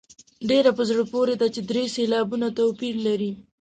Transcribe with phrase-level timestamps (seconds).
[0.49, 3.31] ډېره په زړه پورې ده چې درې سېلابه توپیر لري.